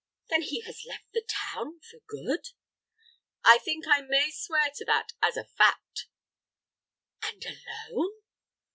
[0.31, 2.47] "Then he has left the town for good?"
[3.45, 6.07] "I think I may swear to that as a fact."
[7.21, 8.11] "And alone?"